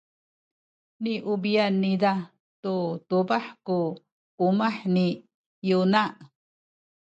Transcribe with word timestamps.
niubi’an 1.01 1.73
niza 1.81 2.13
tu 2.63 2.75
tubah 3.09 3.45
ku 3.65 3.77
umah 4.47 4.75
ni 4.93 5.07
Yona. 5.69 6.03